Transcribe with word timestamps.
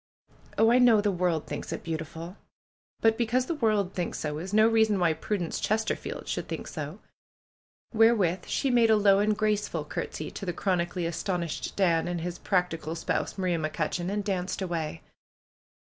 '^Oh, 0.57 0.73
I 0.73 0.79
know 0.79 0.99
the 0.99 1.11
world 1.11 1.45
thinks 1.45 1.71
it 1.71 1.83
beautiful! 1.83 2.35
But 3.01 3.19
be 3.19 3.27
cause 3.27 3.45
the 3.45 3.53
world 3.53 3.93
thinks 3.93 4.17
so 4.19 4.39
is 4.39 4.51
no 4.51 4.67
reason 4.67 4.97
why 4.99 5.13
Prudence 5.13 5.59
Chesterfield 5.59 6.27
should 6.27 6.47
think 6.47 6.65
so!" 6.67 7.01
wherewith 7.93 8.47
she 8.47 8.71
made 8.71 8.89
a 8.89 8.95
low 8.95 9.19
and 9.19 9.37
graceful 9.37 9.85
courtesy 9.85 10.31
to 10.31 10.43
the 10.43 10.53
chronically 10.53 11.05
astonished 11.05 11.75
Dan 11.75 12.07
and 12.07 12.21
his 12.21 12.39
practical 12.39 12.95
spouse, 12.95 13.37
Maria 13.37 13.59
McCutcheon, 13.59 14.09
and 14.09 14.23
danced 14.23 14.59
away. 14.59 15.03